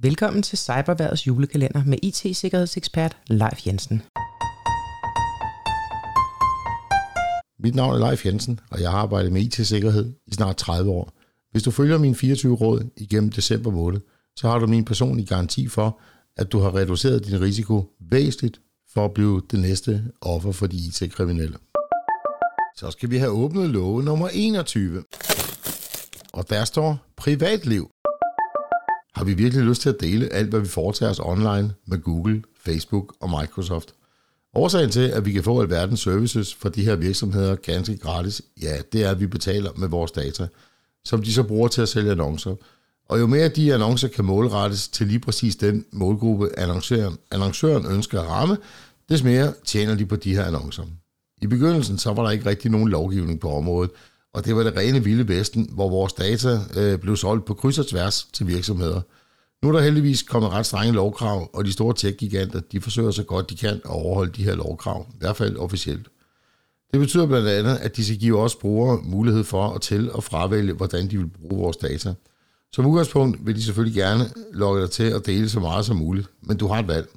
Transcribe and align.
Velkommen 0.00 0.42
til 0.42 0.58
Cyberværdets 0.58 1.26
julekalender 1.26 1.84
med 1.84 1.98
IT-sikkerhedsekspert 2.02 3.16
Leif 3.26 3.66
Jensen. 3.66 4.02
Mit 7.58 7.74
navn 7.74 7.94
er 7.94 8.08
Leif 8.08 8.26
Jensen, 8.26 8.60
og 8.70 8.80
jeg 8.80 8.90
har 8.90 8.98
arbejdet 8.98 9.32
med 9.32 9.42
IT-sikkerhed 9.42 10.12
i 10.26 10.34
snart 10.34 10.56
30 10.56 10.90
år. 10.90 11.12
Hvis 11.50 11.62
du 11.62 11.70
følger 11.70 11.98
mine 11.98 12.14
24 12.14 12.56
råd 12.56 12.90
igennem 12.96 13.30
december 13.30 13.70
måned, 13.70 14.00
så 14.36 14.48
har 14.48 14.58
du 14.58 14.66
min 14.66 14.84
personlige 14.84 15.26
garanti 15.26 15.68
for, 15.68 16.00
at 16.36 16.52
du 16.52 16.58
har 16.58 16.74
reduceret 16.74 17.26
din 17.26 17.40
risiko 17.40 17.84
væsentligt 18.10 18.60
for 18.94 19.04
at 19.04 19.14
blive 19.14 19.42
det 19.50 19.60
næste 19.60 20.04
offer 20.20 20.52
for 20.52 20.66
de 20.66 20.76
IT-kriminelle. 20.76 21.56
Så 22.76 22.90
skal 22.90 23.10
vi 23.10 23.16
have 23.16 23.30
åbnet 23.30 23.70
love 23.70 24.02
nummer 24.02 24.28
21. 24.32 25.04
Og 26.32 26.50
der 26.50 26.64
står 26.64 26.98
privatliv. 27.16 27.90
Har 29.18 29.24
vi 29.24 29.34
virkelig 29.34 29.64
lyst 29.64 29.82
til 29.82 29.88
at 29.88 30.00
dele 30.00 30.32
alt, 30.32 30.48
hvad 30.50 30.60
vi 30.60 30.68
foretager 30.68 31.10
os 31.10 31.20
online 31.20 31.74
med 31.86 32.02
Google, 32.02 32.42
Facebook 32.60 33.14
og 33.20 33.30
Microsoft? 33.40 33.94
Årsagen 34.54 34.90
til, 34.90 35.00
at 35.00 35.24
vi 35.24 35.32
kan 35.32 35.44
få 35.44 35.60
alverdens 35.62 36.00
services 36.00 36.54
fra 36.54 36.68
de 36.68 36.84
her 36.84 36.96
virksomheder 36.96 37.56
ganske 37.56 37.96
gratis, 37.96 38.42
ja, 38.62 38.76
det 38.92 39.04
er, 39.04 39.10
at 39.10 39.20
vi 39.20 39.26
betaler 39.26 39.70
med 39.76 39.88
vores 39.88 40.12
data, 40.12 40.46
som 41.04 41.22
de 41.22 41.32
så 41.32 41.42
bruger 41.42 41.68
til 41.68 41.82
at 41.82 41.88
sælge 41.88 42.10
annoncer. 42.10 42.54
Og 43.08 43.20
jo 43.20 43.26
mere 43.26 43.48
de 43.48 43.74
annoncer 43.74 44.08
kan 44.08 44.24
målrettes 44.24 44.88
til 44.88 45.06
lige 45.06 45.20
præcis 45.20 45.56
den 45.56 45.84
målgruppe, 45.92 46.58
annoncøren, 46.58 47.18
annoncøren 47.30 47.86
ønsker 47.86 48.20
at 48.20 48.28
ramme, 48.28 48.56
des 49.08 49.22
mere 49.22 49.52
tjener 49.64 49.94
de 49.94 50.06
på 50.06 50.16
de 50.16 50.34
her 50.34 50.44
annoncer. 50.44 50.84
I 51.42 51.46
begyndelsen 51.46 51.98
så 51.98 52.12
var 52.12 52.22
der 52.22 52.30
ikke 52.30 52.46
rigtig 52.46 52.70
nogen 52.70 52.88
lovgivning 52.88 53.40
på 53.40 53.50
området, 53.50 53.90
og 54.34 54.44
det 54.44 54.56
var 54.56 54.62
det 54.62 54.76
rene 54.76 55.04
vilde 55.04 55.28
vesten, 55.28 55.70
hvor 55.72 55.88
vores 55.88 56.12
data 56.12 56.58
øh, 56.76 56.98
blev 56.98 57.16
solgt 57.16 57.44
på 57.44 57.54
kryds 57.54 57.78
og 57.78 57.86
tværs 57.86 58.28
til 58.32 58.46
virksomheder. 58.46 59.00
Nu 59.62 59.68
er 59.68 59.72
der 59.72 59.80
heldigvis 59.80 60.22
kommet 60.22 60.50
ret 60.50 60.66
strenge 60.66 60.92
lovkrav, 60.92 61.50
og 61.52 61.64
de 61.64 61.72
store 61.72 61.94
tech-giganter, 61.94 62.60
de 62.60 62.80
forsøger 62.80 63.10
så 63.10 63.22
godt 63.22 63.50
de 63.50 63.56
kan 63.56 63.74
at 63.74 63.84
overholde 63.84 64.32
de 64.32 64.44
her 64.44 64.54
lovkrav, 64.54 65.06
i 65.14 65.18
hvert 65.18 65.36
fald 65.36 65.56
officielt. 65.56 66.08
Det 66.92 67.00
betyder 67.00 67.26
blandt 67.26 67.48
andet, 67.48 67.76
at 67.76 67.96
de 67.96 68.04
skal 68.04 68.18
give 68.18 68.38
os 68.38 68.54
brugere 68.54 69.00
mulighed 69.04 69.44
for 69.44 69.68
at 69.74 69.80
til 69.80 70.12
og 70.12 70.24
fravælge, 70.24 70.72
hvordan 70.72 71.10
de 71.10 71.18
vil 71.18 71.26
bruge 71.26 71.62
vores 71.62 71.76
data. 71.76 72.14
Som 72.72 72.86
udgangspunkt 72.86 73.46
vil 73.46 73.56
de 73.56 73.62
selvfølgelig 73.62 73.96
gerne 73.96 74.30
logge 74.52 74.80
dig 74.80 74.90
til 74.90 75.02
at 75.02 75.26
dele 75.26 75.48
så 75.48 75.60
meget 75.60 75.86
som 75.86 75.96
muligt, 75.96 76.28
men 76.42 76.56
du 76.56 76.66
har 76.66 76.78
et 76.78 76.88
valg. 76.88 77.08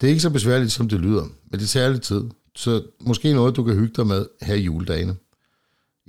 Det 0.00 0.06
er 0.06 0.10
ikke 0.10 0.20
så 0.22 0.30
besværligt, 0.30 0.72
som 0.72 0.88
det 0.88 1.00
lyder, 1.00 1.24
men 1.50 1.60
det 1.60 1.68
tager 1.68 1.88
lidt 1.88 2.02
tid, 2.02 2.24
så 2.56 2.82
måske 3.00 3.32
noget, 3.32 3.56
du 3.56 3.64
kan 3.64 3.74
hygge 3.74 3.94
dig 3.96 4.06
med 4.06 4.26
her 4.42 4.54
i 4.54 4.62
juledagene. 4.62 5.16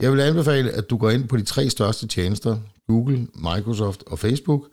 Jeg 0.02 0.12
vil 0.12 0.20
anbefale, 0.20 0.72
at 0.72 0.90
du 0.90 0.98
går 0.98 1.10
ind 1.10 1.28
på 1.28 1.38
de 1.38 1.44
tre 1.44 1.70
største 1.70 2.08
tjenester, 2.08 2.58
Google, 2.88 3.28
Microsoft 3.36 4.04
og 4.08 4.20
Facebook, 4.20 4.68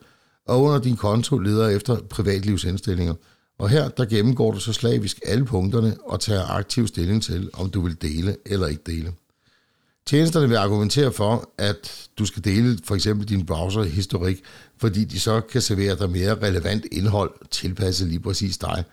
og 0.47 0.61
under 0.61 0.79
din 0.79 0.95
konto 0.95 1.37
leder 1.37 1.69
efter 1.69 1.97
privatlivsindstillinger. 2.09 3.13
Og 3.59 3.69
her 3.69 3.89
der 3.89 4.05
gennemgår 4.05 4.51
du 4.51 4.59
så 4.59 4.73
slavisk 4.73 5.19
alle 5.25 5.45
punkterne 5.45 5.97
og 6.05 6.19
tager 6.19 6.45
aktiv 6.45 6.87
stilling 6.87 7.23
til, 7.23 7.49
om 7.53 7.69
du 7.69 7.81
vil 7.81 8.01
dele 8.01 8.35
eller 8.45 8.67
ikke 8.67 8.83
dele. 8.85 9.13
Tjenesterne 10.05 10.49
vil 10.49 10.55
argumentere 10.55 11.11
for, 11.11 11.49
at 11.57 12.09
du 12.19 12.25
skal 12.25 12.43
dele 12.43 12.79
for 12.83 12.95
eksempel 12.95 13.29
din 13.29 13.45
browserhistorik, 13.45 14.43
fordi 14.77 15.03
de 15.03 15.19
så 15.19 15.41
kan 15.41 15.61
servere 15.61 15.95
dig 15.95 16.09
mere 16.09 16.35
relevant 16.35 16.85
indhold 16.91 17.31
tilpasset 17.51 18.07
lige 18.07 18.19
præcis 18.19 18.57
dig. 18.57 18.83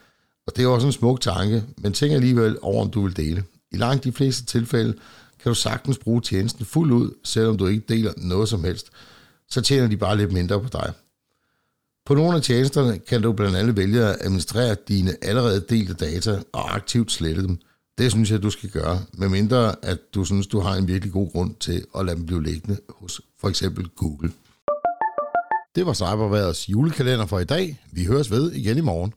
Og 0.47 0.57
det 0.57 0.65
er 0.65 0.69
også 0.69 0.87
en 0.87 0.93
smuk 0.93 1.21
tanke, 1.21 1.65
men 1.79 1.93
tænk 1.93 2.15
alligevel 2.15 2.59
over, 2.63 2.85
om 2.85 2.91
du 2.91 3.03
vil 3.03 3.17
dele. 3.17 3.45
I 3.73 3.77
langt 3.77 4.05
de 4.05 4.13
fleste 4.13 4.45
tilfælde 4.45 4.95
kan 5.43 5.51
du 5.51 5.55
sagtens 5.55 5.99
bruge 5.99 6.21
tjenesten 6.21 6.65
fuldt 6.65 6.93
ud, 6.93 7.11
selvom 7.25 7.57
du 7.59 7.67
ikke 7.67 7.85
deler 7.89 8.13
noget 8.17 8.49
som 8.49 8.65
helst. 8.65 8.91
Så 9.49 9.61
tjener 9.61 9.89
de 9.89 9.97
bare 9.97 10.17
lidt 10.17 10.33
mindre 10.33 10.61
på 10.61 10.69
dig. 10.73 10.93
På 12.07 12.15
nogle 12.15 12.37
af 12.37 12.43
tjenesterne 12.43 12.99
kan 12.99 13.23
du 13.23 13.33
blandt 13.33 13.57
andet 13.57 13.77
vælge 13.77 14.05
at 14.05 14.17
administrere 14.21 14.77
dine 14.89 15.17
allerede 15.23 15.65
delte 15.69 15.95
data 15.95 16.43
og 16.53 16.75
aktivt 16.75 17.13
slette 17.13 17.43
dem. 17.43 17.59
Det 17.99 18.11
synes 18.11 18.31
jeg, 18.31 18.43
du 18.43 18.51
skal 18.51 18.71
gøre, 18.71 19.01
medmindre 19.13 19.85
at 19.85 19.99
du 20.15 20.25
synes, 20.25 20.47
du 20.47 20.61
har 20.61 20.75
en 20.75 20.89
virkelig 20.89 21.13
god 21.13 21.33
grund 21.33 21.55
til 21.61 21.85
at 21.99 22.07
lade 22.07 22.17
dem 22.17 22.27
blive 22.27 22.43
liggende 22.43 22.79
hos 22.89 23.21
for 23.41 23.49
eksempel 23.49 23.89
Google. 23.97 24.33
Det 25.75 25.87
var 25.87 25.93
Cyberværets 25.93 26.69
julekalender 26.69 27.27
for 27.27 27.39
i 27.39 27.45
dag. 27.45 27.81
Vi 27.93 28.05
høres 28.05 28.31
ved 28.31 28.53
igen 28.53 28.79
i 28.79 28.81
morgen. 28.81 29.13